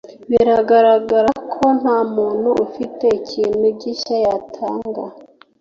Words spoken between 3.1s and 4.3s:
ikintu gishya